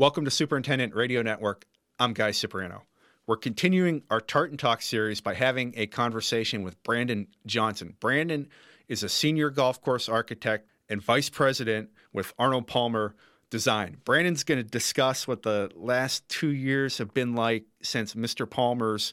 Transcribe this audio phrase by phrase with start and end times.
[0.00, 1.66] Welcome to Superintendent Radio Network.
[1.98, 2.84] I'm Guy Cipriano.
[3.26, 7.96] We're continuing our Tartan Talk series by having a conversation with Brandon Johnson.
[8.00, 8.48] Brandon
[8.88, 13.14] is a senior golf course architect and vice president with Arnold Palmer
[13.50, 13.98] Design.
[14.06, 18.48] Brandon's going to discuss what the last two years have been like since Mr.
[18.48, 19.12] Palmer's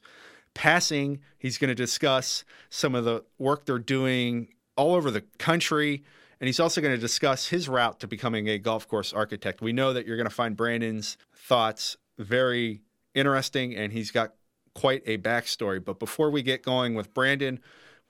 [0.53, 1.19] passing.
[1.37, 6.05] He's going to discuss some of the work they're doing all over the country.
[6.39, 9.61] And he's also going to discuss his route to becoming a golf course architect.
[9.61, 12.81] We know that you're going to find Brandon's thoughts very
[13.15, 14.33] interesting, and he's got
[14.75, 15.83] quite a backstory.
[15.83, 17.59] But before we get going with Brandon,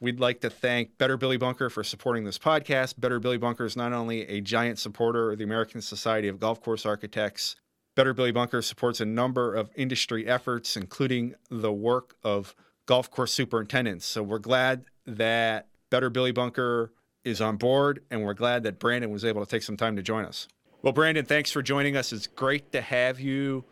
[0.01, 2.99] we'd like to thank Better Billy Bunker for supporting this podcast.
[2.99, 6.61] Better Billy Bunker is not only a giant supporter of the American Society of Golf
[6.61, 7.55] Course Architects,
[7.95, 12.53] Better Billy Bunker supports a number of industry efforts, including the work of
[12.85, 14.05] golf course superintendents.
[14.05, 16.91] So we're glad that Better Billy Bunker
[17.27, 20.01] is on board, and we're glad that Brandon was able to take some time to
[20.01, 20.47] join us.
[20.81, 22.13] Well, Brandon, thanks for joining us.
[22.13, 23.65] It's great to have you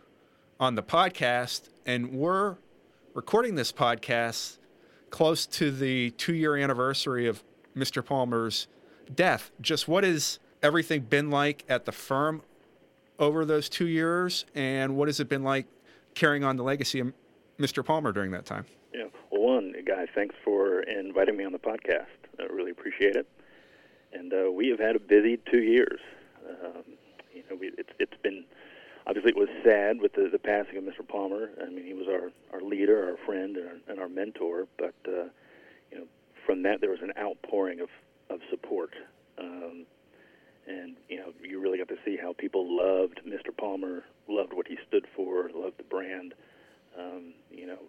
[0.59, 2.57] on the podcast, and we're
[3.13, 4.57] recording this podcast
[5.09, 7.43] close to the two year anniversary of
[7.75, 8.05] Mr.
[8.05, 8.67] Palmer's
[9.13, 9.51] death.
[9.61, 12.41] Just what has everything been like at the firm
[13.17, 15.67] over those two years, and what has it been like
[16.13, 17.13] carrying on the legacy of
[17.57, 17.85] Mr.
[17.85, 18.65] Palmer during that time?
[18.93, 22.07] Yeah, well, one, guys, thanks for inviting me on the podcast.
[22.37, 23.27] I really appreciate it
[24.15, 25.99] and uh, we have had a busy two years.
[26.49, 26.83] Um,
[27.33, 28.45] you know, we, it's it's been
[29.07, 31.07] obviously it was sad with the, the passing of Mr.
[31.07, 31.49] Palmer.
[31.61, 34.67] I mean, he was our our leader, our friend, and our, and our mentor.
[34.77, 35.29] But uh,
[35.91, 36.05] you know,
[36.45, 37.89] from that there was an outpouring of
[38.29, 38.91] of support.
[39.37, 39.85] Um,
[40.67, 43.55] and you know, you really got to see how people loved Mr.
[43.55, 46.33] Palmer, loved what he stood for, loved the brand.
[46.97, 47.79] Um, you know,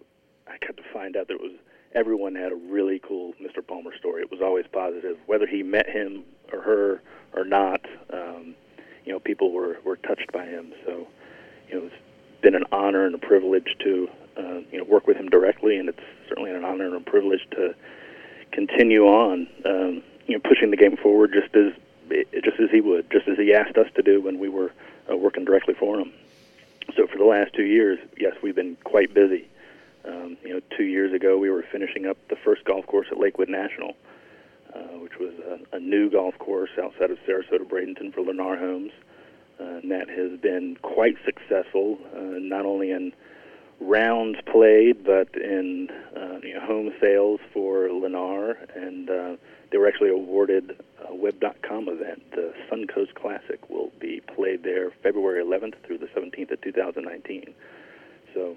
[0.47, 1.57] I got to find out that it was
[1.95, 3.67] everyone had a really cool Mr.
[3.67, 4.23] Palmer story.
[4.23, 7.03] It was always positive, whether he met him or her
[7.33, 7.85] or not.
[8.13, 8.55] Um,
[9.05, 10.73] you know, people were were touched by him.
[10.85, 11.07] So,
[11.69, 11.95] you know, it's
[12.43, 15.89] been an honor and a privilege to uh, you know work with him directly, and
[15.89, 17.75] it's certainly an honor and a privilege to
[18.53, 21.73] continue on, um, you know, pushing the game forward just as
[22.45, 24.73] just as he would, just as he asked us to do when we were
[25.11, 26.13] uh, working directly for him.
[26.97, 29.49] So for the last two years, yes, we've been quite busy.
[30.07, 33.19] Um, you know, two years ago we were finishing up the first golf course at
[33.19, 33.97] Lakewood National,
[34.75, 38.93] uh, which was a, a new golf course outside of Sarasota Bradenton for Lennar Homes.
[39.59, 43.13] Uh, and that has been quite successful, uh, not only in
[43.81, 48.55] rounds played, but in uh, you know, home sales for Lennar.
[48.77, 49.37] And uh,
[49.71, 50.79] they were actually awarded
[51.09, 52.23] a Web.com event.
[52.33, 57.55] The Suncoast Classic will be played there February 11th through the 17th of 2019.
[58.35, 58.57] So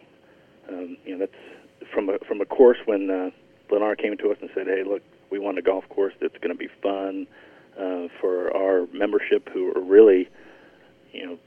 [0.69, 3.31] um, you know, that's from a from a course when uh,
[3.69, 6.55] Lennar came to us and said, "Hey, look, we want a golf course that's going
[6.55, 7.27] to be fun
[7.79, 10.29] uh, for our membership who are really,
[11.11, 11.37] you know,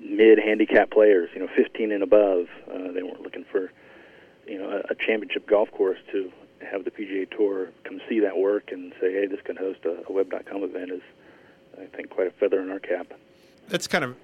[0.00, 2.46] mid handicap players, you know, 15 and above.
[2.70, 3.72] Uh, they weren't looking for,
[4.46, 6.30] you know, a, a championship golf course to
[6.60, 10.02] have the PGA Tour come see that work and say, hey, this can host a,
[10.08, 11.02] a Web.com event is,
[11.80, 13.12] I think, quite a feather in our cap.
[13.68, 14.16] That's kind of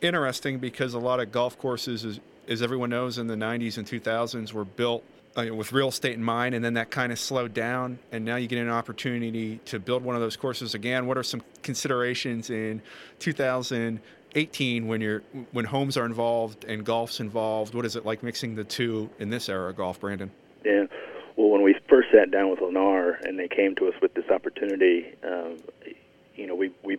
[0.00, 3.86] interesting because a lot of golf courses, as, as everyone knows, in the 90s and
[3.86, 5.04] 2000s were built
[5.36, 7.98] uh, with real estate in mind, and then that kind of slowed down.
[8.12, 11.06] And now you get an opportunity to build one of those courses again.
[11.06, 12.82] What are some considerations in
[13.18, 15.22] 2018 when you're
[15.52, 17.74] when homes are involved and golf's involved?
[17.74, 20.30] What is it like mixing the two in this era of golf, Brandon?
[20.64, 20.86] Yeah.
[21.36, 24.28] Well, when we first sat down with Lennar and they came to us with this
[24.30, 25.56] opportunity, um,
[26.36, 26.98] you know, we we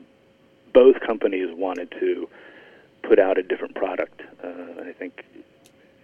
[0.73, 2.27] both companies wanted to
[3.07, 4.21] put out a different product.
[4.43, 5.23] Uh, I think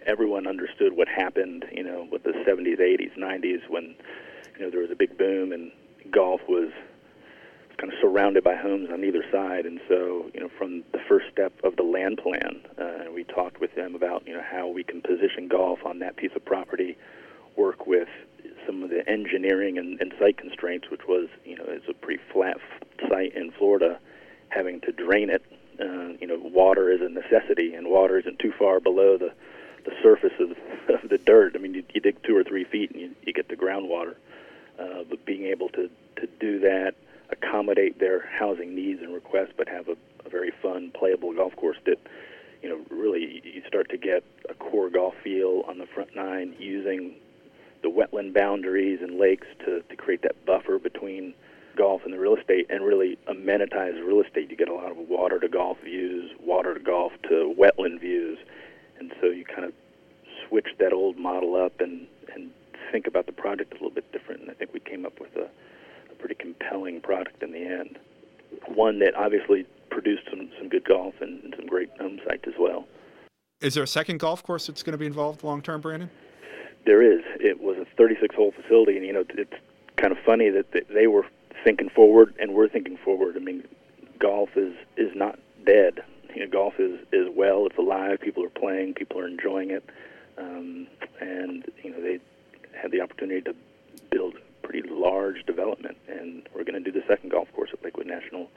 [0.06, 3.94] everyone understood what happened, you know, with the 70s, 80s, 90s when,
[4.58, 5.70] you know, there was a big boom and
[6.10, 6.70] golf was
[7.78, 9.66] kind of surrounded by homes on either side.
[9.66, 13.60] And so, you know, from the first step of the land plan, uh, we talked
[13.60, 16.96] with them about, you know, how we can position golf on that piece of property,
[17.56, 18.08] work with
[18.66, 22.22] some of the engineering and, and site constraints, which was, you know, it's a pretty
[22.32, 22.58] flat
[23.08, 23.98] site in Florida,
[24.50, 25.42] having to drain it
[25.82, 29.32] uh, you know, water is a necessity, and water isn't too far below the
[29.84, 30.50] the surface of,
[31.02, 31.56] of the dirt.
[31.56, 34.14] I mean, you, you dig two or three feet and you, you get to groundwater.
[34.78, 36.94] Uh, but being able to to do that,
[37.30, 41.78] accommodate their housing needs and requests, but have a, a very fun, playable golf course
[41.86, 41.98] that,
[42.62, 46.54] you know, really you start to get a core golf feel on the front nine
[46.58, 47.14] using
[47.82, 51.34] the wetland boundaries and lakes to, to create that buffer between
[51.76, 54.50] golf and the real estate and really amenitize real estate.
[54.50, 58.38] You get a lot of water to golf views, water to golf to wetland views,
[58.98, 59.72] and so you kind of
[60.48, 62.50] switch that old model up and and
[62.90, 64.42] think about the project a little bit different.
[64.42, 65.48] And I think we came up with a,
[66.10, 67.98] a pretty compelling product in the end.
[68.66, 72.54] One that obviously produced some some good golf and, and some great home sites as
[72.58, 72.86] well.
[73.60, 76.10] Is there a second golf course that's going to be involved long term, Brandon?
[76.84, 77.22] There is.
[77.38, 79.52] It was a 36 hole facility, and you know it's
[79.96, 81.24] kind of funny that they were
[81.64, 83.36] thinking forward and we're thinking forward.
[83.36, 83.64] I mean,
[84.18, 86.00] golf is is not dead.
[86.34, 87.66] You know, golf is is well.
[87.66, 88.20] It's alive.
[88.20, 88.94] People are playing.
[88.94, 89.84] People are enjoying it,
[90.38, 90.86] um,
[91.20, 92.20] and you know they
[92.80, 93.54] had the opportunity to
[94.10, 97.84] build a pretty large development, and we're going to do the second golf course at
[97.84, 98.48] Lakewood National,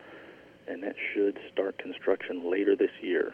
[0.68, 3.34] and that should start construction later this year.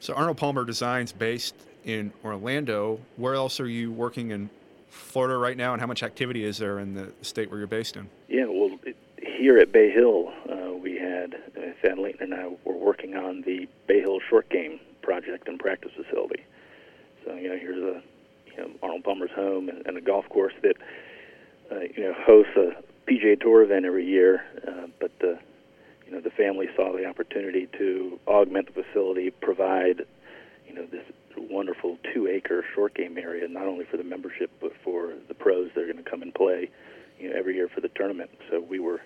[0.00, 1.54] So Arnold Palmer Designs based
[1.84, 3.00] in Orlando.
[3.16, 4.50] Where else are you working in
[4.88, 7.96] Florida right now, and how much activity is there in the state where you're based
[7.96, 8.08] in?
[8.28, 12.48] Yeah, well, it, here at Bay Hill, uh, we had uh, Thad Layton and I
[12.64, 16.44] were working on the Bay Hill short game project and practice facility.
[17.24, 18.02] So you know, here's a
[18.56, 20.76] you know, Arnold Palmer's home and, and a golf course that
[21.70, 22.72] uh, you know hosts a
[23.10, 25.38] PGA Tour event every year, uh, but the
[26.06, 30.02] you know the family saw the opportunity to augment the facility, provide
[30.66, 31.04] you know this
[31.42, 35.82] wonderful two-acre short game area, not only for the membership but for the pros that
[35.82, 36.70] are going to come and play,
[37.18, 38.30] you know, every year for the tournament.
[38.50, 39.00] So we were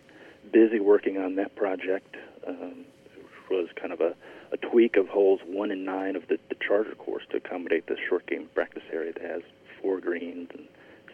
[0.53, 2.17] busy working on that project,
[2.47, 2.85] um,
[3.15, 4.15] which was kind of a,
[4.53, 7.99] a tweak of holes one and nine of the, the charter course to accommodate this
[8.09, 9.43] short game practice area that has
[9.81, 10.67] four greens and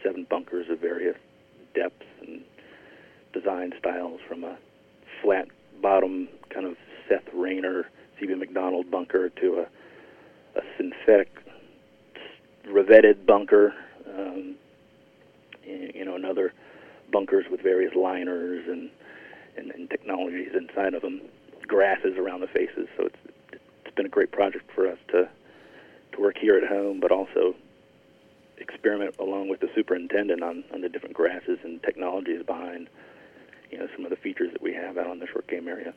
[0.02, 1.16] seven bunkers of various
[1.74, 2.42] depths and
[3.32, 4.56] design styles, from a
[5.22, 5.48] flat
[5.82, 6.76] bottom kind of
[7.08, 7.86] Seth Rayner,
[8.18, 8.34] C.B.
[8.34, 9.66] Macdonald bunker to a
[10.56, 11.28] a synthetic
[12.66, 13.74] revetted bunker,
[14.16, 14.56] um,
[15.64, 16.52] you know, and other
[17.12, 18.90] bunkers with various liners and,
[19.56, 21.20] and, and technologies inside of them,
[21.66, 22.88] grasses around the faces.
[22.96, 23.16] So it's
[23.84, 25.28] it's been a great project for us to
[26.12, 27.54] to work here at home, but also
[28.58, 32.88] experiment along with the superintendent on, on the different grasses and technologies behind
[33.70, 35.92] you know some of the features that we have out on the short game area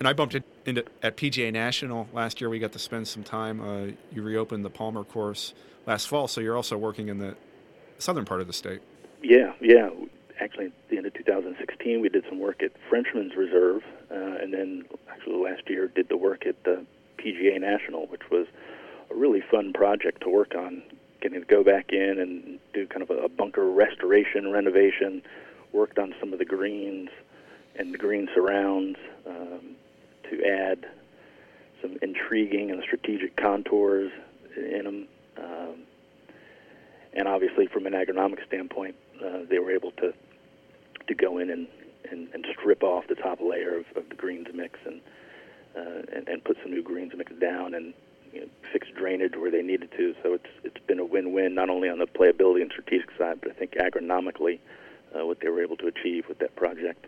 [0.00, 2.48] and I bumped into at PGA National last year.
[2.48, 3.60] We got to spend some time.
[3.60, 5.52] Uh, you reopened the Palmer course
[5.86, 7.36] last fall, so you're also working in the
[7.98, 8.80] southern part of the state.
[9.22, 9.90] Yeah, yeah.
[10.40, 14.54] Actually, at the end of 2016, we did some work at Frenchman's Reserve, uh, and
[14.54, 16.84] then actually last year did the work at the
[17.18, 18.46] PGA National, which was
[19.10, 20.82] a really fun project to work on.
[21.20, 25.20] Getting to go back in and do kind of a bunker restoration, renovation.
[25.72, 27.10] Worked on some of the greens
[27.76, 28.98] and the green surrounds.
[29.26, 29.76] Um,
[30.30, 30.86] to add
[31.82, 34.12] some intriguing and strategic contours
[34.56, 35.08] in them.
[35.36, 35.82] Um,
[37.12, 38.94] and obviously, from an agronomic standpoint,
[39.24, 40.12] uh, they were able to
[41.08, 41.66] to go in and,
[42.10, 45.00] and, and strip off the top layer of, of the greens mix and,
[45.76, 47.94] uh, and and put some new greens mix down and
[48.32, 50.14] you know, fix drainage where they needed to.
[50.22, 53.50] So it's it's been a win-win not only on the playability and strategic side, but
[53.50, 54.60] I think agronomically,
[55.14, 57.06] uh, what they were able to achieve with that project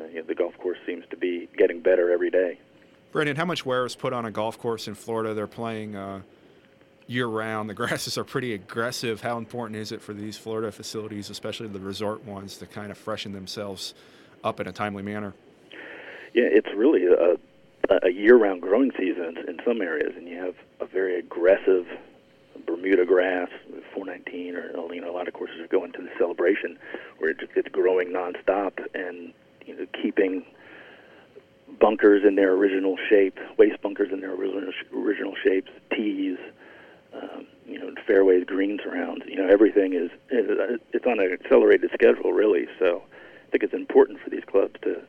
[0.00, 2.58] uh, you know, the golf course seems to be getting better every day.
[3.12, 5.34] Brandon, how much wear is put on a golf course in Florida?
[5.34, 6.20] They're playing uh,
[7.06, 7.70] year round.
[7.70, 9.20] The grasses are pretty aggressive.
[9.20, 12.98] How important is it for these Florida facilities, especially the resort ones, to kind of
[12.98, 13.94] freshen themselves
[14.44, 15.34] up in a timely manner?
[16.34, 17.38] Yeah, it's really a,
[18.02, 21.86] a year-round growing season in some areas, and you have a very aggressive
[22.66, 23.48] Bermuda grass,
[23.94, 26.78] 419, or you know, a lot of courses are going to the celebration
[27.18, 29.32] where it's growing nonstop, and
[29.66, 30.44] you know, keeping
[31.80, 36.38] bunkers in their original shape, waste bunkers in their original original shapes, tees,
[37.12, 39.24] um, you know, fairways, greens around.
[39.26, 42.66] You know, everything is, it's on an accelerated schedule, really.
[42.78, 43.02] So,
[43.46, 45.02] I think it's important for these clubs to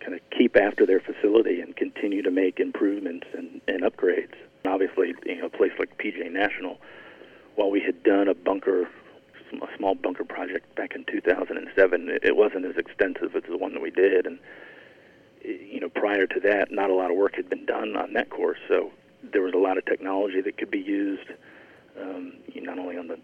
[0.00, 4.34] kind of keep after their facility and continue to make improvements and, and upgrades.
[4.64, 6.78] And obviously, you know, a place like PGA National,
[7.56, 8.88] while we had done a bunker
[9.52, 12.18] a small bunker project back in 2007.
[12.22, 14.38] It wasn't as extensive as the one that we did, and
[15.42, 18.30] you know, prior to that, not a lot of work had been done on that
[18.30, 18.58] course.
[18.68, 18.90] So
[19.22, 21.28] there was a lot of technology that could be used,
[22.00, 23.18] um, not only on the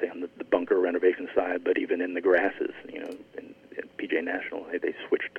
[0.00, 2.72] say on the, the bunker renovation side, but even in the grasses.
[2.92, 5.38] You know, in, in PGA National, they, they switched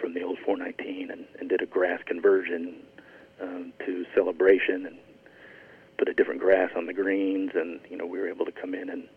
[0.00, 2.74] from the old 419 and, and did a grass conversion
[3.40, 4.98] um, to celebration and
[5.96, 8.74] put a different grass on the greens, and you know we were able to come
[8.74, 9.08] in and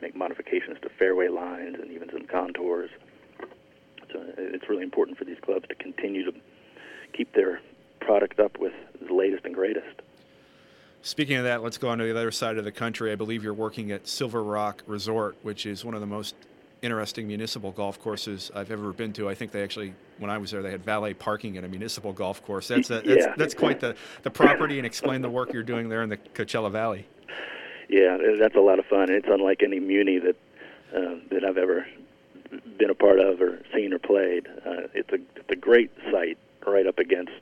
[0.00, 2.90] make modifications to fairway lines and even some contours.
[4.12, 6.38] So it's really important for these clubs to continue to
[7.12, 7.60] keep their
[8.00, 8.72] product up with
[9.06, 10.02] the latest and greatest.
[11.02, 13.12] Speaking of that, let's go on to the other side of the country.
[13.12, 16.34] I believe you're working at Silver Rock Resort, which is one of the most
[16.82, 19.28] interesting municipal golf courses I've ever been to.
[19.28, 22.12] I think they actually, when I was there, they had valet parking at a municipal
[22.12, 22.68] golf course.
[22.68, 23.34] That's a, that's, yeah.
[23.36, 24.78] that's quite the, the property.
[24.78, 27.06] And explain the work you're doing there in the Coachella Valley
[27.88, 29.10] yeah, that's a lot of fun.
[29.10, 30.36] It's unlike any Muni that
[30.94, 31.86] uh, that I've ever
[32.78, 34.46] been a part of or seen or played.
[34.64, 37.32] Uh, it's a it's a great site right up against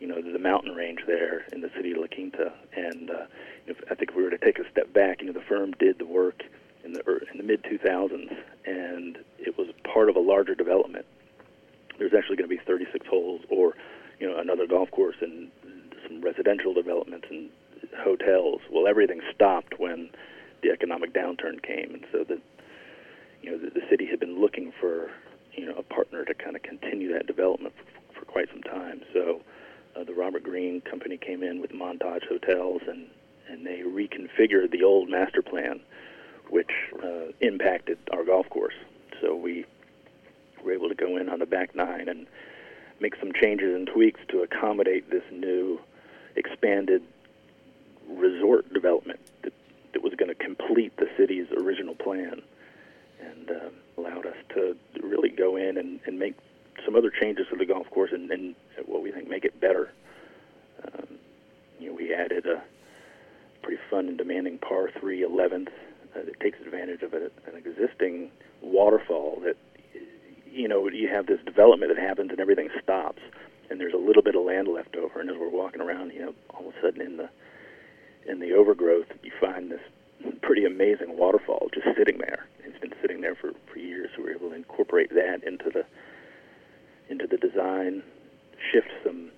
[0.00, 2.52] you know the mountain range there in the city of La Quinta.
[2.74, 3.26] And uh,
[3.66, 5.72] if, I think if we were to take a step back, you know, the firm
[5.72, 6.42] did the work
[6.84, 11.06] in the in the mid 2000s, and it was part of a larger development.
[11.98, 13.74] There's actually going to be 36 holes, or
[14.20, 15.50] you know, another golf course and
[16.06, 17.50] some residential developments and
[17.98, 18.60] hotels.
[18.70, 20.10] Well, everything stopped when
[20.62, 22.40] the economic downturn came, and so the
[23.42, 25.10] you know the, the city had been looking for
[25.52, 29.02] you know a partner to kind of continue that development for, for quite some time.
[29.12, 29.42] So
[29.96, 33.06] uh, the Robert Green company came in with Montage Hotels and
[33.48, 35.80] and they reconfigured the old master plan,
[36.50, 36.70] which
[37.02, 38.74] uh, impacted our golf course.
[39.22, 39.64] So we
[40.62, 42.26] were able to go in on the back nine and
[43.00, 45.80] make some changes and tweaks to accommodate this new
[46.36, 47.02] expanded
[48.08, 49.52] resort development that,
[49.92, 52.42] that was going to complete the city's original plan
[53.20, 56.34] and uh, allowed us to really go in and, and make
[56.84, 58.54] some other changes to the golf course and, and
[58.86, 59.90] what we think make it better.
[60.84, 61.18] Um,
[61.78, 62.62] you know, we added a
[63.62, 68.30] pretty fun and demanding par 3 11th uh, that takes advantage of a, an existing
[68.62, 69.56] waterfall that,
[70.50, 73.20] you know, you have this development that happens and everything stops
[73.70, 76.20] and there's a little bit of land left over and as we're walking around, you
[76.20, 77.28] know, all of a sudden in the
[78.28, 79.80] in the overgrowth, you find this
[80.42, 82.46] pretty amazing waterfall just sitting there.
[82.64, 85.70] It's been sitting there for, for years, so we were able to incorporate that into
[85.70, 85.84] the
[87.08, 88.02] into the design,
[88.70, 89.30] shift some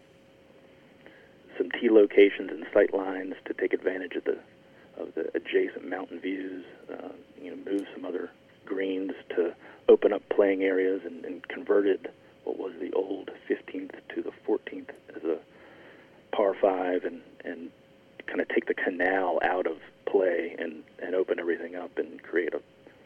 [1.56, 4.38] some tee locations and sight lines to take advantage of the
[4.98, 6.64] of the adjacent mountain views.
[6.90, 7.08] Uh,
[7.40, 8.30] you know, move some other
[8.66, 9.54] greens to
[9.88, 12.08] open up playing areas and, and converted
[12.44, 15.38] what was the old 15th to the 14th as a
[16.34, 17.70] par five and and
[18.30, 22.54] kind of take the canal out of play and, and open everything up and create
[22.54, 22.60] a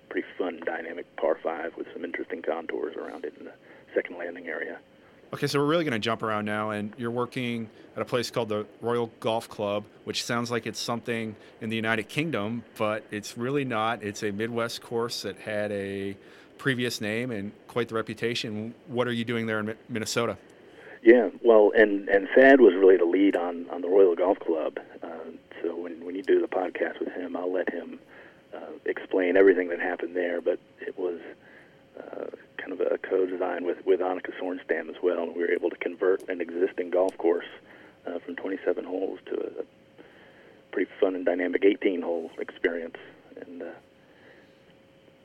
[0.08, 3.52] pretty fun, dynamic par five with some interesting contours around it in the
[3.94, 4.78] second landing area.
[5.32, 8.30] Okay, so we're really going to jump around now, and you're working at a place
[8.30, 13.04] called the Royal Golf Club, which sounds like it's something in the United Kingdom, but
[13.10, 14.04] it's really not.
[14.04, 16.16] It's a Midwest course that had a
[16.58, 18.74] previous name and quite the reputation.
[18.86, 20.36] What are you doing there in Minnesota?
[21.02, 24.78] Yeah, well, and and Thad was really the lead on on the Royal Golf Club.
[25.02, 25.08] Uh,
[25.62, 27.98] so when when you do the podcast with him, I'll let him
[28.54, 30.40] uh, explain everything that happened there.
[30.40, 31.20] But it was
[31.98, 32.26] uh,
[32.58, 35.76] kind of a co-design with with Annika Sorenstam as well, and we were able to
[35.76, 37.46] convert an existing golf course
[38.06, 39.64] uh, from 27 holes to a, a
[40.72, 42.96] pretty fun and dynamic 18-hole experience.
[43.40, 43.66] And uh,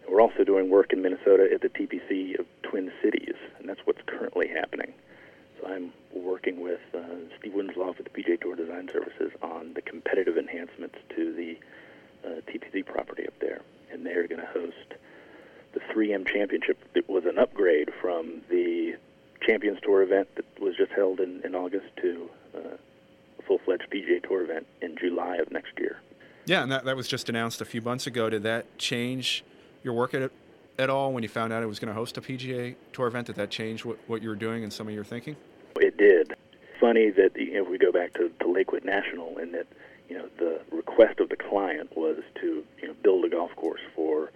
[0.09, 4.01] we're also doing work in Minnesota at the TPC of Twin Cities, and that's what's
[4.05, 4.93] currently happening.
[5.59, 6.99] So I'm working with uh,
[7.37, 11.57] Steve Wenzloff with the PGA Tour Design Services on the competitive enhancements to the
[12.27, 14.93] uh, TPC property up there, and they're going to host
[16.09, 16.77] 3M Championship.
[16.95, 18.95] It was an upgrade from the
[19.45, 22.59] Champions Tour event that was just held in, in August to uh,
[23.39, 25.99] a full-fledged PGA Tour event in July of next year.
[26.45, 28.29] Yeah, and that, that was just announced a few months ago.
[28.29, 29.43] Did that change
[29.83, 30.31] your work at
[30.77, 33.27] at all when you found out it was going to host a PGA Tour event?
[33.27, 35.35] Did that change what, what you were doing and some of your thinking?
[35.75, 36.33] It did.
[36.79, 39.67] Funny that you know, if we go back to, to Lakewood National, and that
[40.07, 43.81] you know the request of the client was to you know build a golf course
[43.93, 44.31] for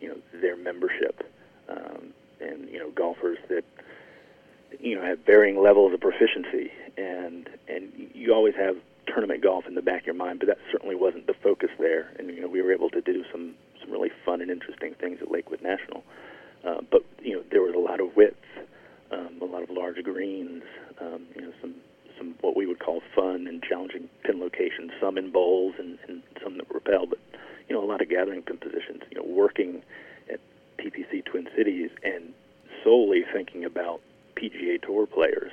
[0.00, 1.30] you know their membership,
[1.68, 3.64] um, and you know golfers that
[4.88, 8.76] you know have varying levels of proficiency, and and you always have
[9.06, 12.12] tournament golf in the back of your mind, but that certainly wasn't the focus there.
[12.18, 15.18] And you know we were able to do some some really fun and interesting things
[15.20, 16.02] at Lakewood National,
[16.64, 18.42] uh, but you know there was a lot of width,
[19.12, 20.62] um, a lot of large greens,
[21.00, 21.74] um, you know some
[22.16, 26.22] some what we would call fun and challenging pin locations, some in bowls and, and
[26.42, 27.18] some that repel, but
[27.68, 29.02] you know a lot of gathering pin positions.
[29.10, 29.82] You know, working
[30.32, 30.40] at
[30.78, 32.32] TPC Twin Cities and
[32.82, 34.00] solely thinking about
[34.38, 35.50] PGA Tour players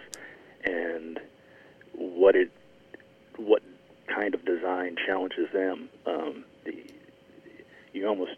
[0.63, 1.20] and
[1.94, 2.51] what it
[3.38, 3.62] what
[4.08, 5.89] kind of design challenges them.
[6.06, 6.86] Um, the,
[7.94, 8.34] you almost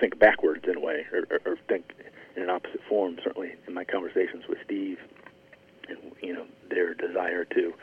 [0.00, 1.92] think backwards in a way, or, or, or think
[2.36, 3.18] in an opposite form.
[3.22, 4.98] Certainly, in my conversations with Steve
[5.88, 7.74] and you know their desire to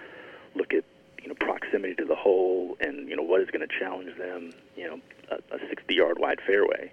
[0.56, 0.84] look at
[1.22, 4.54] you know proximity to the hole and you know what is going to challenge them.
[4.76, 6.92] You know, a, a 60-yard wide fairway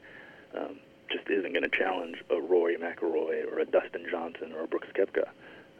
[0.56, 0.78] um,
[1.10, 4.88] just isn't going to challenge a Rory McIlroy or a Dustin Johnson or a Brooks
[4.94, 5.28] Koepka.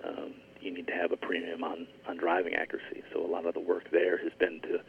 [0.05, 3.03] Um, you need to have a premium on on driving accuracy.
[3.13, 4.81] So a lot of the work there has been to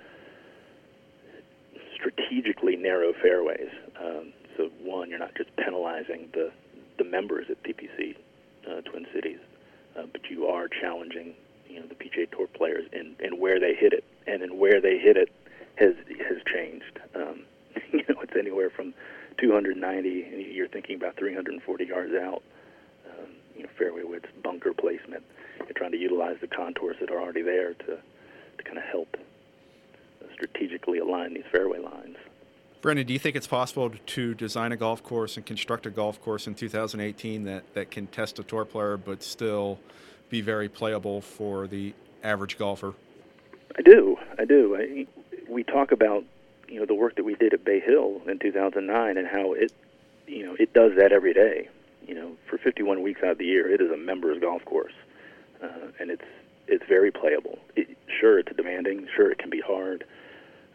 [1.96, 3.70] strategically narrow fairways.
[4.00, 6.52] Um, so one, you're not just penalizing the
[6.98, 8.16] the members at TPC
[8.70, 9.40] uh, Twin Cities
[10.00, 11.34] uh, but you are challenging
[11.68, 14.82] you know the PGA Tour players in, in where they hit it, and in where
[14.82, 15.30] they hit it
[15.76, 15.94] has
[16.28, 17.00] has changed.
[17.16, 17.42] Um,
[17.92, 18.94] you know, it's anywhere from
[19.40, 22.44] 290, and you're thinking about 340 yards out.
[23.08, 25.24] Um, you know, fairway width, bunker placement,
[25.60, 27.98] and trying to utilize the contours that are already there to
[28.58, 29.18] to kind of help
[30.34, 32.18] strategically align these fairway lines.
[32.82, 36.22] Brandon, do you think it's possible to design a golf course and construct a golf
[36.22, 39.80] course in 2018 that, that can test a tour player but still
[40.30, 41.94] be very playable for the
[42.24, 42.94] average golfer?
[43.78, 44.18] I do.
[44.38, 44.78] I do.
[44.78, 45.06] I,
[45.50, 46.24] we talk about
[46.70, 49.74] you know the work that we did at Bay Hill in 2009 and how it
[50.28, 51.70] you know it does that every day.
[52.08, 54.94] You know, for 51 weeks out of the year, it is a members golf course,
[55.62, 56.24] uh, and it's
[56.68, 57.60] it's very playable.
[57.76, 59.08] It, sure, it's demanding.
[59.16, 60.06] Sure, it can be hard,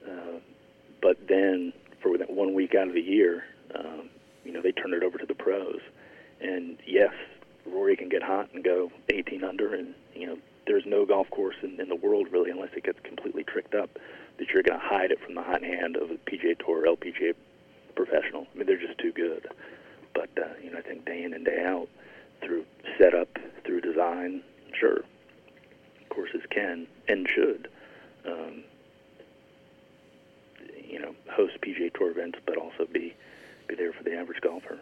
[0.07, 0.39] uh,
[1.01, 4.11] but then for that one week out of the year, um,
[4.45, 5.81] you know, they turn it over to the pros.
[6.41, 7.15] And yes,
[7.67, 11.57] Rory can get hot and go 18 under, and you know, there's no golf course
[11.63, 13.99] in, in the world really, unless it gets completely tricked up,
[14.39, 16.97] that you're going to hide it from the hot hand of a PGA Tour or
[16.97, 17.35] LPGA
[17.95, 18.47] professional.
[18.55, 19.47] I mean, they're just too good.
[20.15, 21.89] But uh, you know, I think day in and day out,
[22.41, 22.65] through
[22.99, 23.29] setup,
[23.65, 24.43] through design,
[24.79, 25.03] sure,
[26.11, 27.69] courses can and should
[28.27, 28.65] um,
[30.89, 33.15] you know host PGA Tour events, but also be
[33.69, 34.79] be there for the average golfer.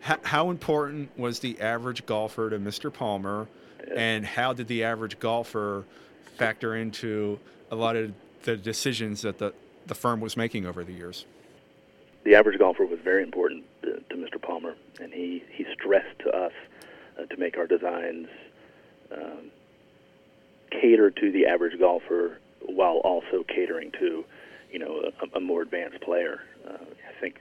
[0.00, 2.92] How, how important was the average golfer to Mr.
[2.92, 3.48] Palmer,
[3.86, 3.94] yeah.
[3.96, 5.84] and how did the average golfer
[6.36, 7.38] factor into
[7.74, 8.12] a lot of
[8.42, 9.52] the decisions that the
[9.86, 11.26] the firm was making over the years?
[12.24, 14.40] The average golfer was very important to, to Mr.
[14.40, 16.52] Palmer, and he, he stressed to us
[17.18, 18.28] uh, to make our designs
[19.12, 19.50] um,
[20.70, 24.24] cater to the average golfer while also catering to
[24.74, 26.40] you know, a, a more advanced player.
[26.68, 27.40] Uh, I think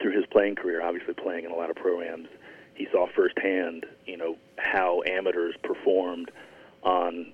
[0.00, 2.28] through his playing career, obviously playing in a lot of pro-ams,
[2.74, 6.30] he saw firsthand, you know, how amateurs performed
[6.82, 7.30] on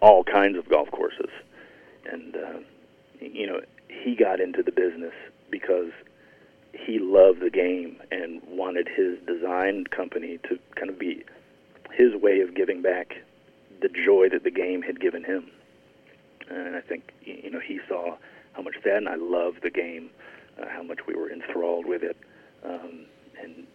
[0.00, 1.30] all kinds of golf courses,
[2.10, 2.58] and uh,
[3.20, 5.14] you know, he got into the business
[5.50, 5.90] because
[6.72, 11.24] he loved the game and wanted his design company to kind of be
[11.92, 13.14] his way of giving back
[13.82, 15.50] the joy that the game had given him.
[16.48, 18.16] And I think you know he saw
[18.52, 20.10] how much that, and I loved the game,
[20.60, 22.16] uh, how much we were enthralled with it,
[22.64, 23.06] um,
[23.40, 23.66] and,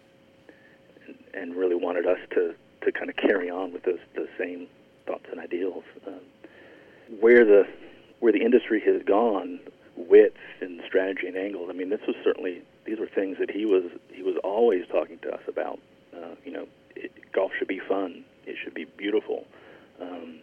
[1.33, 4.67] and really wanted us to to kind of carry on with those those same
[5.05, 5.83] thoughts and ideals.
[6.07, 6.21] Um,
[7.19, 7.67] where the
[8.19, 9.59] where the industry has gone,
[9.95, 11.69] width and strategy and angles.
[11.69, 15.19] I mean, this was certainly these were things that he was he was always talking
[15.19, 15.79] to us about.
[16.15, 18.23] Uh, you know, it, golf should be fun.
[18.45, 19.45] It should be beautiful.
[19.99, 20.39] Um,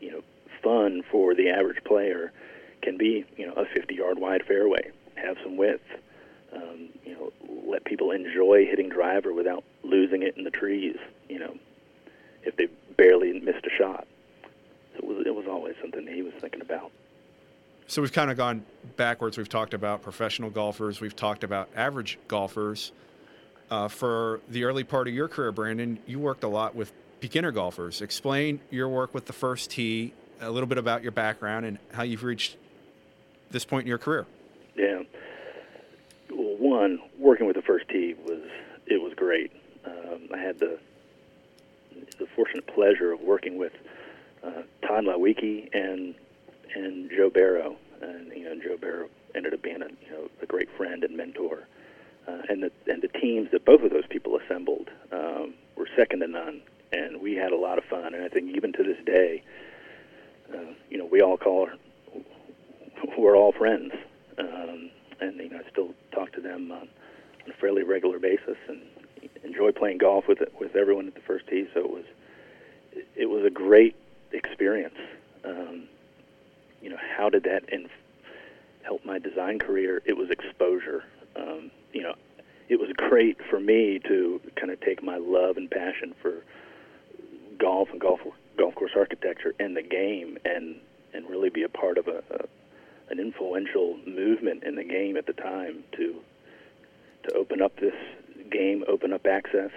[0.00, 0.22] you know,
[0.62, 2.32] fun for the average player
[2.82, 5.82] can be, you know, a 50-yard wide fairway, have some width,
[6.54, 7.32] um, you know,
[7.66, 10.96] let people enjoy hitting driver without losing it in the trees,
[11.28, 11.56] you know,
[12.46, 14.06] if they barely missed a shot.
[14.94, 16.90] So it was, it was always something he was thinking about.
[17.88, 18.64] So we've kind of gone
[18.96, 19.38] backwards.
[19.38, 21.00] We've talked about professional golfers.
[21.00, 22.92] We've talked about average golfers.
[23.70, 27.50] Uh, for the early part of your career, Brandon, you worked a lot with beginner
[27.52, 28.00] golfers.
[28.00, 32.02] Explain your work with the first tee a little bit about your background and how
[32.02, 32.56] you've reached
[33.50, 34.26] this point in your career.
[34.76, 35.02] Yeah.
[36.30, 38.40] Well, one, working with the first tee was
[38.86, 39.52] it was great.
[39.84, 40.78] Um, I had the
[42.18, 43.72] the fortunate pleasure of working with
[44.42, 46.14] uh, Todd Lawicki and
[46.74, 50.46] and Joe Barrow, and you know Joe Barrow ended up being a you know a
[50.46, 51.66] great friend and mentor,
[52.28, 56.20] uh, and the and the teams that both of those people assembled um, were second
[56.20, 58.14] to none, and we had a lot of fun.
[58.14, 59.42] And I think even to this day,
[60.52, 61.68] uh, you know, we all call
[63.18, 63.92] we're all friends,
[64.38, 66.88] um, and you know, I still talk to them on,
[67.44, 68.82] on a fairly regular basis, and
[69.44, 71.66] enjoy playing golf with with everyone at the first tee.
[71.74, 72.04] So it was
[73.14, 73.96] it was a great
[74.32, 74.96] experience.
[75.44, 75.84] Um,
[76.82, 77.90] you know, how did that inf-
[78.82, 80.02] help my design career?
[80.04, 81.04] It was exposure.
[81.36, 82.14] Um, you know,
[82.68, 86.42] it was great for me to kind of take my love and passion for
[87.58, 88.20] golf and golf
[88.58, 90.76] golf course architecture and the game, and
[91.12, 92.46] and really be a part of a, a
[93.08, 96.16] an influential movement in the game at the time to
[97.28, 97.94] to open up this
[98.50, 99.70] game, open up access.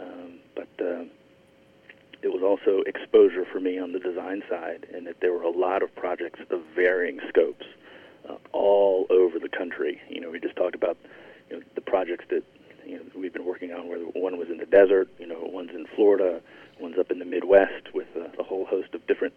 [0.00, 1.04] Um, but uh,
[2.22, 5.50] it was also exposure for me on the design side, and that there were a
[5.50, 7.66] lot of projects of varying scopes
[8.28, 10.00] uh, all over the country.
[10.08, 10.96] You know, we just talked about
[11.50, 12.42] you know, the projects that
[12.84, 13.88] you know we've been working on.
[13.88, 16.40] Where one was in the desert, you know, one's in Florida,
[16.80, 19.34] one's up in the Midwest with a, a whole host of different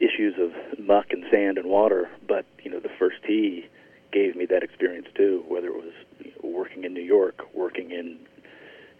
[0.00, 2.08] issues of muck and sand and water.
[2.26, 3.66] But you know, the first tee
[4.10, 5.44] gave me that experience too.
[5.48, 5.92] Whether it was
[6.42, 8.18] working in New York, working in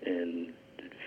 [0.04, 0.52] in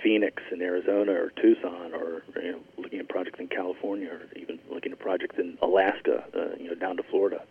[0.01, 4.59] Phoenix in Arizona or Tucson, or you know, looking at projects in California, or even
[4.69, 7.41] looking at projects in Alaska, uh, you know, down to Florida,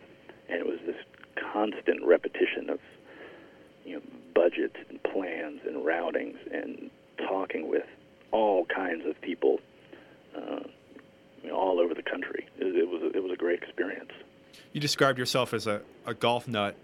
[0.49, 0.95] and it was this
[1.35, 2.79] constant repetition of
[3.83, 4.01] you know
[4.33, 7.85] budgets and plans and routings and talking with
[8.31, 9.59] all kinds of people
[10.35, 10.59] uh,
[11.43, 12.47] you know, all over the country.
[12.57, 14.11] It, it was a, it was a great experience.
[14.73, 16.75] You described yourself as a, a golf nut.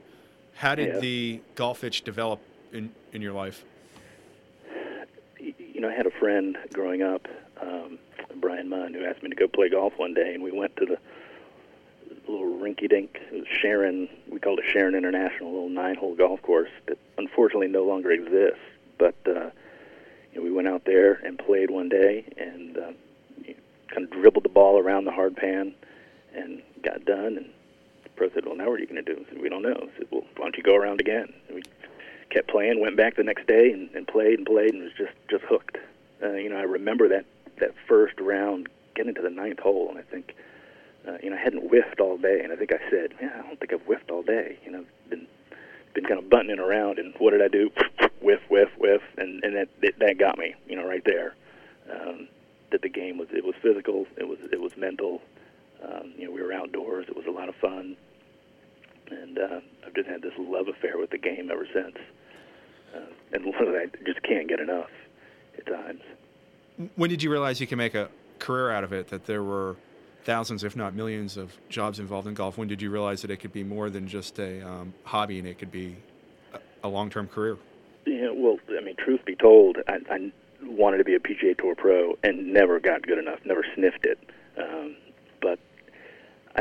[0.56, 1.00] How did Yeah.
[1.00, 2.40] the golf itch develop
[2.72, 3.64] in, in your life?
[5.40, 7.28] you know, I had a friend growing up,
[7.60, 7.98] um,
[8.36, 10.86] Brian Munn, who asked me to go play golf one day, and we went to
[10.86, 10.98] the
[12.32, 14.08] little rinky-dink Sharon.
[14.30, 18.60] We called it Sharon International, a little nine-hole golf course that unfortunately no longer exists.
[19.00, 19.50] But uh,
[20.32, 22.92] you know, we went out there and played one day, and uh,
[23.88, 25.74] kind of dribbled the ball around the hard pan,
[26.36, 27.38] and got done.
[27.38, 27.50] And
[28.16, 29.78] pro said, "Well, now what are you going to do?" I said, "We don't know."
[29.78, 31.64] I said, "Well, why don't you go around again?" And we
[32.30, 35.14] kept playing, went back the next day and, and played and played and was just
[35.30, 35.78] just hooked.
[36.24, 37.26] Uh, you know, I remember that
[37.60, 40.36] that first round getting to the ninth hole, and I think,
[41.08, 43.48] uh, you know, I hadn't whiffed all day, and I think I said, yeah, I
[43.48, 44.58] don't think I've whiffed all day.
[44.66, 45.28] You know, been
[45.94, 47.70] been kind of buttoning around, and what did I do?
[48.22, 51.36] whiff, whiff, whiff, and and that that, that got me, you know, right there.
[51.92, 52.28] Um,
[52.72, 55.22] that the game was it was physical, it was it was mental.
[55.84, 57.06] Um, you know, we were outdoors.
[57.08, 57.96] It was a lot of fun,
[59.10, 61.96] and uh, I've just had this love affair with the game ever since.
[62.96, 63.00] Uh,
[63.34, 64.90] and I just can't get enough
[65.58, 66.02] at times.
[66.96, 69.10] When did you realize you could make a career out of it?
[69.10, 69.76] That there were
[70.24, 72.58] thousands, if not millions, of jobs involved in golf.
[72.58, 75.48] When did you realize that it could be more than just a um, hobby and
[75.48, 75.98] it could be
[76.54, 77.58] a, a long-term career?
[78.06, 80.32] Yeah, well, I mean, truth be told, I, I
[80.64, 84.20] wanted to be a PGA Tour pro and never got good enough, never sniffed it.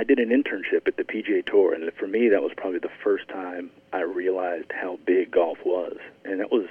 [0.00, 2.88] I did an internship at the PGA Tour, and for me, that was probably the
[3.04, 5.98] first time I realized how big golf was.
[6.24, 6.64] And that was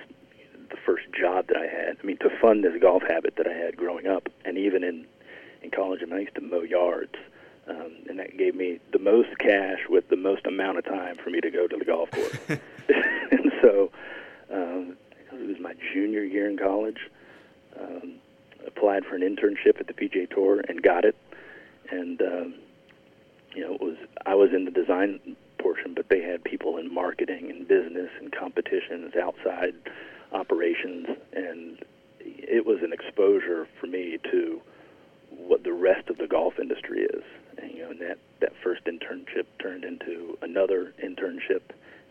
[0.72, 1.98] the first job that I had.
[2.02, 5.06] I mean, to fund this golf habit that I had growing up, and even in
[5.62, 7.14] in college, I, mean, I used to mow yards,
[7.68, 11.30] um, and that gave me the most cash with the most amount of time for
[11.30, 12.40] me to go to the golf course.
[12.50, 13.92] and so,
[14.52, 14.98] um,
[15.34, 17.12] it was my junior year in college.
[17.80, 18.14] Um,
[18.66, 21.16] applied for an internship at the PGA Tour and got it,
[21.92, 22.54] and um,
[23.60, 25.20] you know, it was I was in the design
[25.58, 29.74] portion, but they had people in marketing and business and competitions, outside
[30.32, 31.78] operations, and
[32.22, 34.62] it was an exposure for me to
[35.36, 37.24] what the rest of the golf industry is.
[37.58, 41.62] And, you know, and that that first internship turned into another internship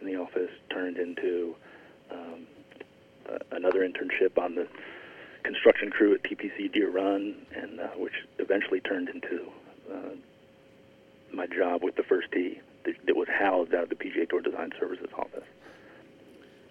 [0.02, 1.56] in the office, turned into
[2.10, 2.46] um,
[3.26, 4.68] uh, another internship on the
[5.44, 9.48] construction crew at TPC Deere Run, and uh, which eventually turned into
[9.90, 10.10] uh,
[11.58, 14.70] job with the first tee that, that was housed out of the PGA Tour Design
[14.78, 15.44] Services office.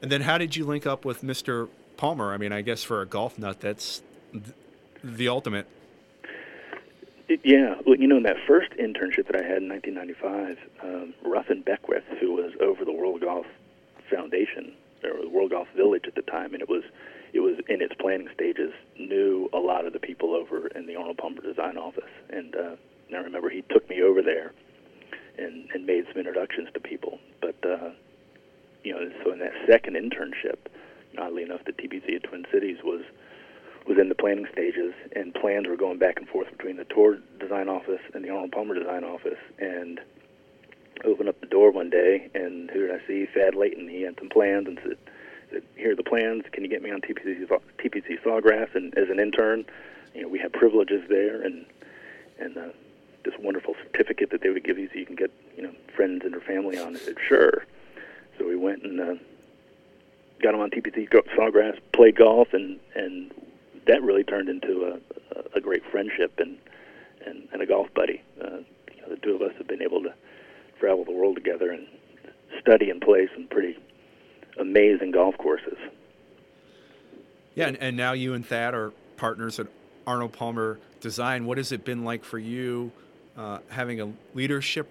[0.01, 1.69] And then how did you link up with Mr.
[1.97, 2.33] Palmer?
[2.33, 4.55] I mean, I guess for a golf nut, that's th-
[5.03, 5.67] the ultimate.
[7.27, 11.13] It, yeah, well, you know, in that first internship that I had in 1995, um,
[11.25, 13.45] Ruffin Beckwith, who was over the World Golf
[14.09, 14.73] Foundation
[15.03, 16.83] or the World Golf Village at the time, and it was
[17.33, 20.95] it was in its planning stages, knew a lot of the people over in the
[20.95, 22.75] Arnold Palmer Design Office, and, uh,
[23.09, 24.53] and I remember he took me over there
[25.37, 27.19] and and made some introductions to people.
[27.41, 27.91] But uh,
[28.83, 30.57] you know, so in that second internship,
[31.17, 33.01] oddly enough, the TPC at Twin Cities was
[33.87, 37.17] was in the planning stages, and plans were going back and forth between the tour
[37.39, 39.39] design office and the Arnold Palmer design office.
[39.59, 39.99] And
[41.05, 43.25] opened up the door one day, and who did I see?
[43.25, 43.87] Thad Layton.
[43.87, 44.97] He had some plans and said,
[45.51, 46.43] said "Here are the plans.
[46.51, 47.47] Can you get me on TPC
[47.77, 49.65] TPC Sawgrass?" And as an intern,
[50.13, 51.65] you know, we had privileges there, and
[52.39, 52.69] and uh,
[53.27, 56.21] this wonderful certificate that they would give you so you can get you know friends
[56.23, 56.95] and their family on.
[56.95, 57.65] I said, "Sure."
[58.37, 59.15] So we went and uh,
[60.41, 63.33] got him on TPC Sawgrass, played golf, and and
[63.85, 66.57] that really turned into a, a, a great friendship and,
[67.25, 68.21] and and a golf buddy.
[68.41, 68.59] Uh,
[68.95, 70.13] you know, the two of us have been able to
[70.79, 71.85] travel the world together and
[72.61, 73.77] study and play some pretty
[74.59, 75.77] amazing golf courses.
[77.55, 79.67] Yeah, and, and now you and Thad are partners at
[80.05, 81.45] Arnold Palmer Design.
[81.45, 82.91] What has it been like for you
[83.37, 84.87] uh, having a leadership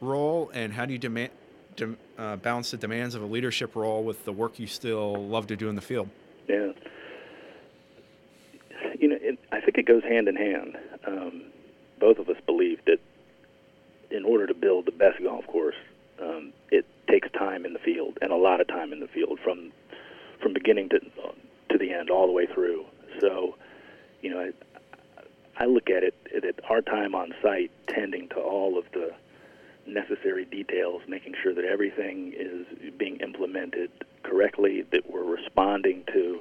[0.00, 1.30] role, and how do you demand,
[1.76, 5.46] dem, uh, balance the demands of a leadership role with the work you still love
[5.48, 6.08] to do in the field?
[6.48, 6.72] Yeah.
[8.98, 10.76] You know, it, I think it goes hand in hand.
[11.06, 11.42] Um,
[12.00, 12.98] both of us believe that
[14.10, 15.76] in order to build the best golf course,
[16.20, 19.38] um, it takes time in the field and a lot of time in the field
[19.42, 19.72] from
[20.42, 21.00] from beginning to
[21.70, 22.84] to the end, all the way through.
[23.20, 23.56] So,
[24.22, 24.52] you know,
[25.58, 29.12] I, look at it that our time on site, tending to all of the
[29.86, 32.66] necessary details, making sure that everything is
[32.98, 33.90] being implemented
[34.22, 36.40] correctly, that we're responding to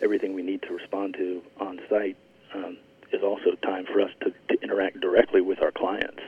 [0.00, 2.16] everything we need to respond to on site,
[2.54, 2.76] um,
[3.12, 6.22] is also time for us to, to interact directly with our clients.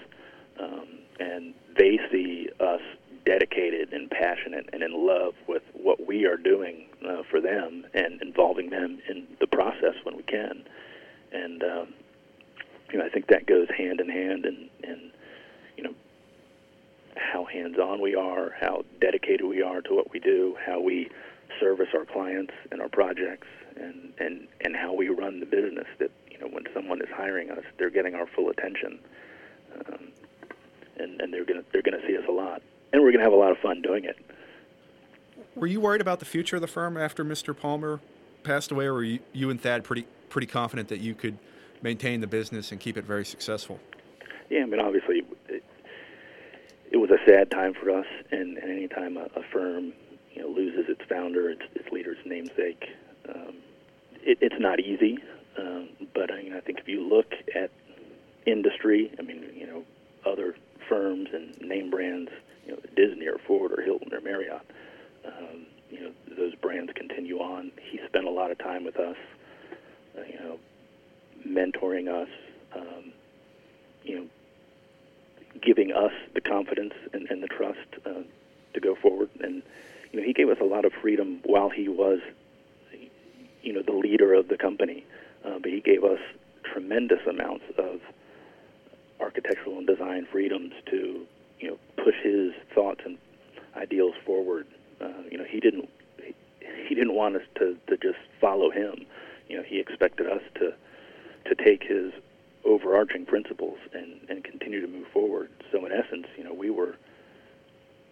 [0.58, 0.86] Um,
[1.18, 2.80] and they see us
[3.24, 8.20] dedicated and passionate and in love with what we are doing uh, for them and
[8.22, 10.64] involving them in the process when we can.
[11.32, 11.94] and um,
[12.92, 15.10] you know I think that goes hand in hand, and and
[15.76, 15.94] you know
[17.16, 21.08] how hands-on we are, how dedicated we are to what we do, how we
[21.58, 25.86] service our clients and our projects, and and and how we run the business.
[25.98, 28.98] That you know when someone is hiring us, they're getting our full attention,
[29.86, 30.08] um,
[30.98, 33.36] and and they're gonna they're gonna see us a lot, and we're gonna have a
[33.36, 34.16] lot of fun doing it.
[35.54, 37.56] Were you worried about the future of the firm after Mr.
[37.56, 38.00] Palmer
[38.44, 41.38] passed away, or were you, you and Thad pretty pretty confident that you could
[41.82, 43.78] maintain the business and keep it very successful?
[44.48, 45.64] Yeah, I mean, obviously, it,
[46.90, 49.92] it was a sad time for us, and, and any time a, a firm
[50.32, 52.84] you know loses its founder, its, its leader's namesake,
[53.28, 53.54] um,
[54.22, 55.18] it, it's not easy.
[55.58, 57.70] Um, but I, mean, I think if you look at
[58.46, 59.84] industry, I mean, you know,
[60.24, 60.54] other
[60.88, 62.30] firms and name brands,
[62.66, 64.62] you know, Disney or Ford or Hilton or Marriott,
[65.26, 67.72] um, you know, those brands continue on.
[67.90, 69.16] He spent a lot of time with us,
[70.16, 70.58] uh, you know,
[71.50, 72.28] mentoring us,
[72.74, 73.12] um,
[74.04, 74.26] you know,
[75.60, 78.22] giving us the confidence and, and the trust uh,
[78.74, 79.30] to go forward.
[79.40, 79.62] And
[80.12, 82.20] you know, he gave us a lot of freedom while he was,
[83.62, 85.04] you know, the leader of the company.
[85.44, 86.18] Uh, but he gave us
[86.64, 88.00] tremendous amounts of
[89.20, 91.26] architectural and design freedoms to,
[91.58, 93.18] you know, push his thoughts and
[93.76, 94.66] ideals forward.
[95.00, 95.88] Uh, you know, he didn't
[96.22, 96.34] he,
[96.88, 99.06] he didn't want us to, to just follow him.
[99.48, 100.74] You know, he expected us to
[101.46, 102.12] to take his
[102.64, 105.50] overarching principles and, and continue to move forward.
[105.72, 106.96] So in essence, you know, we were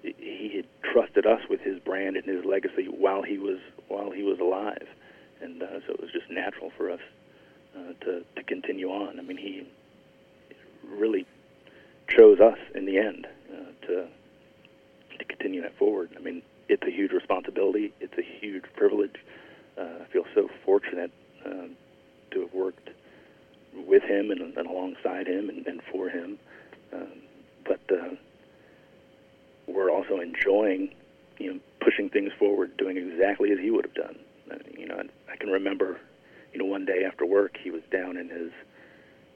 [0.03, 4.23] he had trusted us with his brand and his legacy while he was while he
[4.23, 4.87] was alive,
[5.41, 7.01] and uh, so it was just natural for us
[7.77, 9.19] uh, to to continue on.
[9.19, 9.67] I mean, he
[10.87, 11.27] really
[12.09, 14.07] chose us in the end uh, to
[15.19, 16.11] to continue that forward.
[16.17, 17.93] I mean, it's a huge responsibility.
[18.01, 19.17] It's a huge privilege.
[19.77, 21.11] Uh, I feel so fortunate
[21.45, 21.71] um,
[22.31, 22.91] to have worked
[23.88, 26.38] with him and, and alongside him and, and for him.
[26.92, 27.22] Um,
[27.64, 28.14] but uh,
[29.66, 30.90] we're also enjoying,
[31.38, 34.16] you know, pushing things forward, doing exactly as he would have done.
[34.51, 36.01] Uh, you know, I can remember,
[36.53, 38.53] you know, one day after work, he was down in his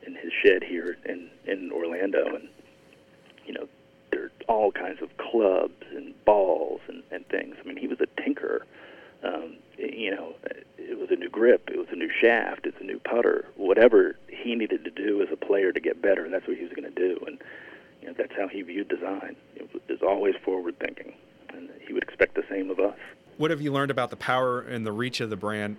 [0.04, 2.48] in his shed here in in Orlando, and
[3.46, 3.68] you know,
[4.10, 7.56] there are all kinds of clubs and balls and, and things.
[7.60, 8.60] I mean, he was a tinkerer.
[9.22, 10.34] Um, you know,
[10.78, 14.16] it was a new grip, it was a new shaft, it's a new putter, whatever
[14.28, 16.24] he needed to do as a player to get better.
[16.24, 17.38] and That's what he was going to do, and
[18.00, 19.36] you know, that's how he viewed design.
[19.54, 21.14] It was always forward thinking,
[21.54, 22.96] and he would expect the same of us.
[23.36, 25.76] What have you learned about the power and the reach of the brand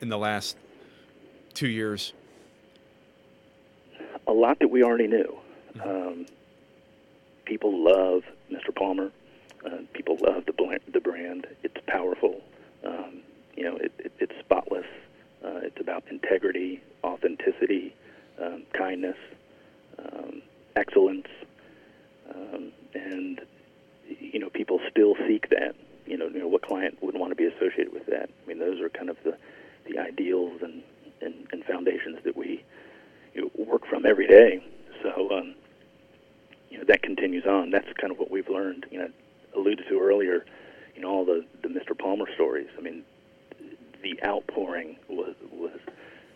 [0.00, 0.56] in the last
[1.54, 2.12] two years?
[4.26, 5.38] A lot that we already knew.
[5.82, 6.26] Um,
[7.44, 8.74] people love Mr.
[8.74, 9.10] Palmer.
[9.64, 11.46] Uh, people love the, bl- the brand.
[11.62, 12.40] It's powerful.
[12.84, 13.20] Um,
[13.60, 14.86] you know, it, it, it's spotless.
[15.44, 17.94] Uh, it's about integrity, authenticity,
[18.42, 19.18] um, kindness,
[19.98, 20.40] um,
[20.76, 21.26] excellence,
[22.34, 23.42] um, and
[24.08, 25.74] you know, people still seek that.
[26.06, 28.30] You know, you know, what client would want to be associated with that?
[28.30, 29.36] I mean, those are kind of the
[29.86, 30.82] the ideals and
[31.20, 32.64] and, and foundations that we
[33.34, 34.64] you know, work from every day.
[35.02, 35.54] So, um,
[36.70, 37.70] you know, that continues on.
[37.70, 38.86] That's kind of what we've learned.
[38.90, 39.08] You know,
[39.54, 40.46] alluded to earlier.
[40.96, 41.96] You know, all the the Mr.
[41.98, 42.68] Palmer stories.
[42.78, 43.04] I mean,
[44.10, 45.78] the outpouring was was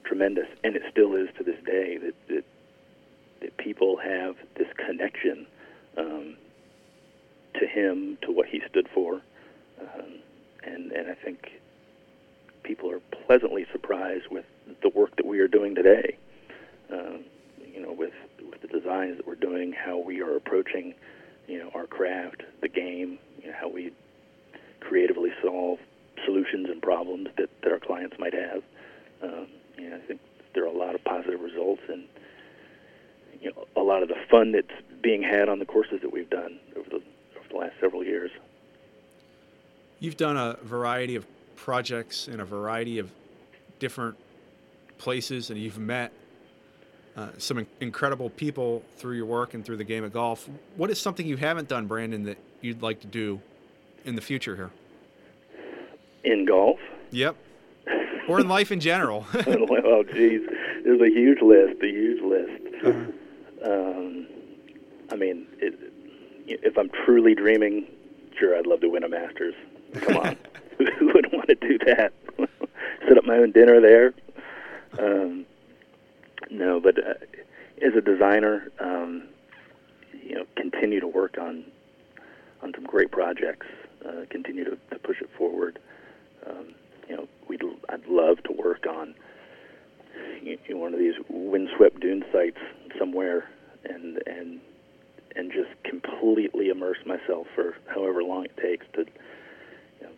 [0.04, 1.98] tremendous, and it still is to this day.
[1.98, 2.44] That that,
[3.40, 5.46] that people have this connection
[5.96, 6.36] um,
[7.58, 9.20] to him, to what he stood for,
[9.80, 10.14] um,
[10.62, 11.60] and and I think
[12.62, 14.44] people are pleasantly surprised with
[14.82, 16.16] the work that we are doing today.
[16.90, 17.24] Um,
[17.72, 18.14] you know, with
[18.50, 20.94] with the designs that we're doing, how we are approaching,
[21.48, 23.92] you know, our craft, the game, you know, how we
[24.80, 25.78] creatively solve
[26.24, 28.62] solutions and problems that, that our clients might have.
[29.22, 29.46] Um,
[29.78, 30.20] I think
[30.54, 32.04] there are a lot of positive results and
[33.40, 34.70] you know a lot of the fun that's
[35.02, 38.30] being had on the courses that we've done over the over the last several years.
[40.00, 43.10] You've done a variety of projects in a variety of
[43.78, 44.16] different
[44.98, 46.12] places, and you've met
[47.16, 50.48] uh, some in- incredible people through your work and through the game of golf.
[50.76, 53.40] What is something you haven't done, Brandon, that you'd like to do
[54.04, 54.70] in the future here?
[56.24, 56.78] In golf?
[57.10, 57.36] Yep.
[58.28, 59.26] Or in life in general.
[59.34, 60.40] oh, geez,
[60.84, 61.82] there's a huge list.
[61.82, 62.86] A huge list.
[62.86, 63.70] Uh-huh.
[63.70, 64.26] Um,
[65.10, 65.78] I mean, it,
[66.46, 67.86] if I'm truly dreaming,
[68.38, 69.54] sure, I'd love to win a Masters.
[69.94, 70.36] Come on,
[70.78, 72.12] who would want to do that?
[73.06, 74.14] Set up my own dinner there.
[74.98, 75.46] Um,
[76.50, 77.14] no, but uh,
[77.82, 79.28] as a designer, um,
[80.12, 81.64] you know, continue to work on
[82.62, 83.66] on some great projects.
[84.06, 85.78] Uh, continue to, to push it forward.
[86.48, 86.74] Um,
[87.08, 89.14] you know, we'd I'd love to work on
[90.42, 92.58] you know, one of these windswept dune sites
[92.98, 93.48] somewhere
[93.84, 94.60] and and
[95.36, 100.12] and just completely immerse myself for however long it takes to you know,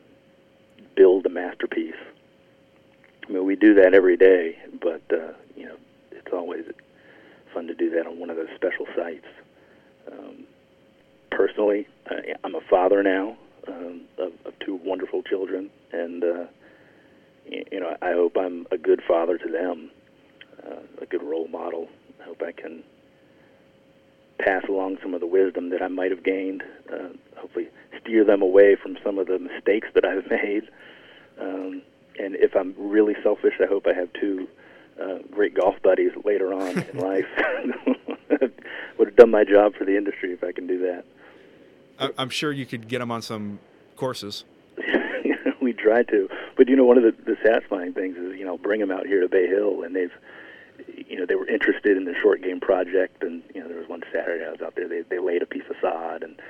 [0.95, 1.95] build a masterpiece.
[3.27, 5.77] I mean, we do that every day, but uh, you know,
[6.13, 6.65] it's always
[7.55, 9.27] fun to do that on one of those special sites.
[10.13, 10.45] Um,
[11.31, 13.37] personally, I, I'm a father now
[13.69, 16.45] um, of, of two wonderful children, and uh,
[17.47, 19.91] you know, I hope I'm a good father to them,
[20.67, 21.89] uh, a good role model.
[22.21, 22.83] I hope I can
[24.39, 26.63] pass along some of the wisdom that I might have gained.
[26.93, 27.69] Uh, hopefully,
[28.01, 30.69] steer them away from some of the mistakes that I've made.
[31.41, 31.83] Um,
[32.19, 34.49] and if I'm really selfish, I hope I have two
[35.01, 37.27] uh, great golf buddies later on in life.
[38.99, 41.05] Would have done my job for the industry if I can do that.
[41.99, 43.59] I'm sure you could get them on some
[43.97, 44.45] courses.
[45.61, 48.59] we try to, but you know, one of the, the satisfying things is you know
[48.59, 50.13] bring them out here to Bay Hill, and they've
[51.09, 53.89] you know they were interested in the short game project, and you know there was
[53.89, 54.89] one Saturday I was out there.
[54.89, 56.41] They they laid a piece of sod, and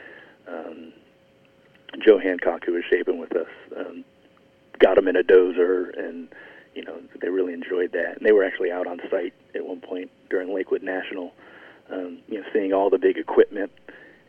[0.48, 0.92] um,
[2.04, 4.04] Joe Hancock, who was shaping with us, um,
[4.78, 6.28] got them in a dozer, and
[6.74, 8.18] you know they really enjoyed that.
[8.18, 11.32] And they were actually out on site at one point during Lakewood National,
[11.90, 13.70] um, you know, seeing all the big equipment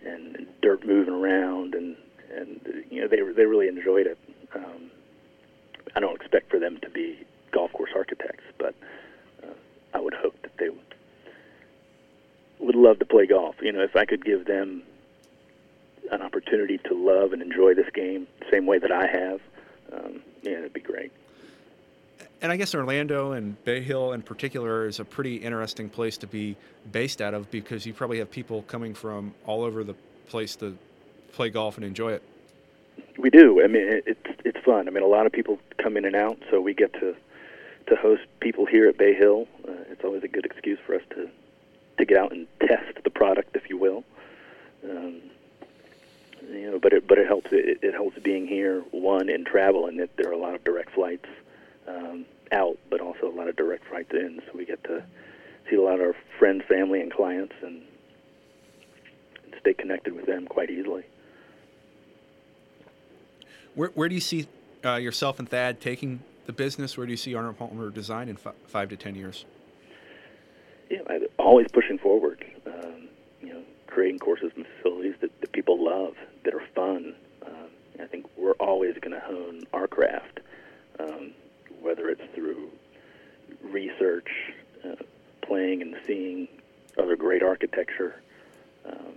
[0.08, 1.96] and, dirt moving around, and
[2.36, 4.18] and you know they they really enjoyed it.
[4.56, 4.92] Um,
[5.96, 7.20] I don't expect for them to be
[7.52, 8.74] golf course architects, but
[9.44, 9.54] uh,
[9.94, 10.70] I would hope that they
[12.60, 13.56] would love to play golf.
[13.62, 14.84] You know, if I could give them
[16.12, 19.42] an opportunity to love and enjoy this game the same way that I have,
[19.94, 21.12] um, yeah, it'd be great.
[22.42, 26.28] And I guess Orlando and Bay Hill in particular is a pretty interesting place to
[26.28, 26.56] be
[26.92, 29.96] based out of because you probably have people coming from all over the
[30.28, 30.78] place to
[31.32, 32.24] play golf and enjoy it.
[33.18, 33.64] We do.
[33.64, 34.88] I mean, it's it's fun.
[34.88, 37.16] I mean, a lot of people come in and out, so we get to
[37.88, 39.48] to host people here at Bay Hill.
[39.68, 41.28] Uh, it's always a good excuse for us to
[41.98, 44.04] to get out and test the product, if you will.
[44.84, 45.22] Um,
[46.52, 47.52] you know, but it but it helps.
[47.52, 50.64] It, it helps being here one in travel, and that there are a lot of
[50.64, 51.28] direct flights
[51.88, 54.42] um, out, but also a lot of direct flights in.
[54.46, 55.04] So we get to
[55.70, 57.84] see a lot of our friends, family, and clients, and,
[59.60, 61.04] stay connected with them quite easily.
[63.76, 64.48] Where, where do you see
[64.86, 66.98] uh, yourself and Thad taking the business?
[66.98, 69.46] Where do you see Arnold Palmer Design in f- five to ten years?
[70.90, 72.46] Yeah, I, always pushing forward.
[72.66, 73.10] Um,
[73.42, 77.14] you know, creating courses and facilities that, that people love, that are fun.
[77.46, 77.70] Um,
[78.00, 80.40] I think we're always going to hone our craft,
[81.00, 81.32] um,
[81.82, 82.70] whether it's through
[83.64, 84.30] research,
[84.86, 84.96] uh,
[85.42, 86.48] playing and seeing
[86.98, 88.22] other great architecture.
[88.86, 89.14] Um,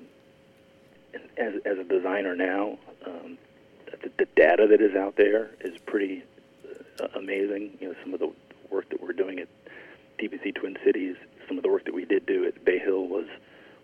[1.14, 3.38] and as, as a designer now, um,
[4.02, 6.22] the, the data that is out there is pretty
[7.00, 7.76] uh, amazing.
[7.80, 8.32] You know, some of the
[8.70, 9.48] work that we're doing at
[10.18, 11.16] TPC Twin Cities,
[11.48, 13.26] some of the work that we did do at Bay Hill was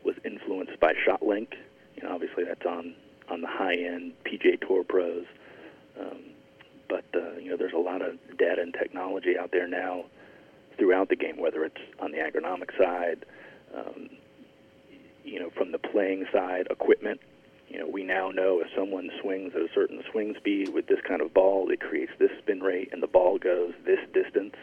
[0.04, 1.54] was influenced by ShotLink.
[1.96, 2.94] You know, obviously that's on
[3.28, 5.24] on the high end PGA Tour pros.
[5.98, 6.20] Um,
[6.88, 10.04] but uh, you know, there's a lot of data and technology out there now
[10.78, 13.24] throughout the game, whether it's on the agronomic side,
[13.74, 14.08] um,
[15.24, 17.20] you know, from the playing side, equipment.
[17.68, 21.00] You know, we now know if someone swings at a certain swing speed with this
[21.06, 24.54] kind of ball, it creates this spin rate, and the ball goes this distance.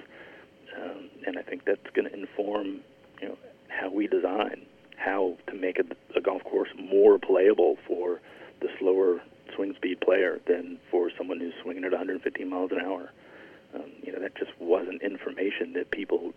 [0.81, 2.79] Um, and I think that's going to inform,
[3.21, 5.83] you know, how we design, how to make a,
[6.17, 8.21] a golf course more playable for
[8.59, 9.21] the slower
[9.55, 13.11] swing speed player than for someone who's swinging at 115 miles an hour.
[13.75, 16.33] Um, you know, that just wasn't information that people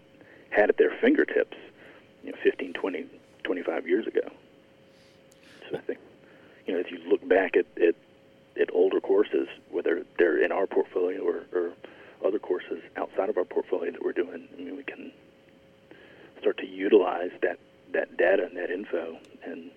[0.50, 1.56] had at their fingertips,
[2.22, 3.06] you know, 15, 20,
[3.44, 4.28] 25 years ago.
[5.70, 5.98] So I think,
[6.66, 7.94] you know, if you look back at, at,
[8.60, 11.72] at older courses, whether they're in our portfolio or, or
[12.24, 15.12] other courses outside of our portfolio that we're doing, I mean, we can
[16.40, 17.58] start to utilize that,
[17.92, 19.70] that data and that info, and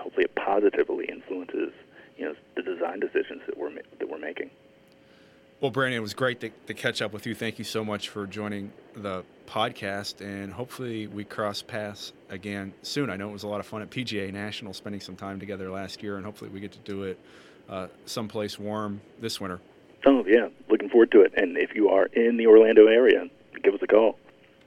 [0.00, 1.72] hopefully it positively influences,
[2.16, 4.50] you know, the design decisions that we're, that we're making.
[5.60, 7.34] Well, Brandon, it was great to, to, catch up with you.
[7.34, 13.10] Thank you so much for joining the podcast, and hopefully we cross paths again soon.
[13.10, 15.70] I know it was a lot of fun at PGA National, spending some time together
[15.70, 17.18] last year, and hopefully we get to do it
[17.68, 19.60] uh, someplace warm this winter.
[20.06, 21.34] Oh yeah, looking forward to it.
[21.36, 23.28] And if you are in the Orlando area,
[23.62, 24.18] give us a call.